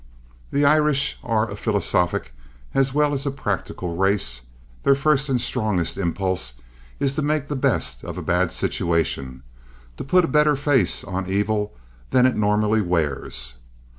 [0.49, 2.33] The Irish are a philosophic
[2.73, 4.41] as well as a practical race.
[4.81, 6.55] Their first and strongest impulse
[6.99, 11.73] is to make the best of a bad situation—to put a better face on evil
[12.09, 13.53] than it normally wears.